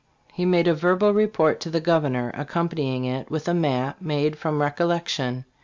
[0.33, 4.59] He made a verbal report to the Governor, accompanying it with a map made from
[4.59, 5.45] recollection.